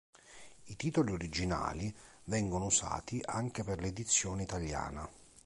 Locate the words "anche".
3.23-3.63